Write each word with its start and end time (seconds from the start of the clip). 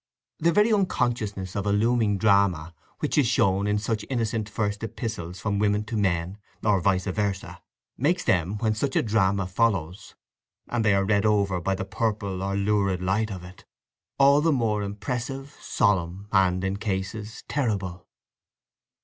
The 0.39 0.51
very 0.51 0.73
unconsciousness 0.73 1.55
of 1.55 1.67
a 1.67 1.71
looming 1.71 2.17
drama 2.17 2.73
which 3.01 3.19
is 3.19 3.27
shown 3.27 3.67
in 3.67 3.77
such 3.77 4.03
innocent 4.09 4.49
first 4.49 4.81
epistles 4.83 5.39
from 5.39 5.59
women 5.59 5.83
to 5.83 5.95
men, 5.95 6.39
or 6.63 6.81
vice 6.81 7.05
versa, 7.05 7.61
makes 7.99 8.23
them, 8.23 8.57
when 8.57 8.73
such 8.73 8.95
a 8.95 9.03
drama 9.03 9.45
follows, 9.45 10.15
and 10.67 10.83
they 10.83 10.95
are 10.95 11.05
read 11.05 11.27
over 11.27 11.61
by 11.61 11.75
the 11.75 11.85
purple 11.85 12.41
or 12.41 12.55
lurid 12.55 12.99
light 13.03 13.29
of 13.29 13.43
it, 13.43 13.63
all 14.17 14.41
the 14.41 14.51
more 14.51 14.81
impressive, 14.81 15.55
solemn, 15.61 16.27
and 16.31 16.63
in 16.63 16.77
cases, 16.77 17.43
terrible. 17.47 18.07